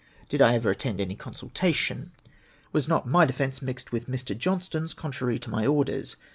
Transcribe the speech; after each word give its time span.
Did 0.29 0.41
I 0.41 0.55
ever 0.55 0.71
attend 0.71 0.99
any 0.99 1.15
consultation? 1.15 2.11
Was 2.71 2.87
not 2.87 3.05
my 3.07 3.23
defence 3.25 3.61
mixed 3.61 3.91
with 3.91 4.07
jNIr. 4.07 4.35
Johnstone's 4.35 4.95
contrary 4.95 5.37
to 5.37 5.51
my 5.51 5.67
orders 5.67 6.15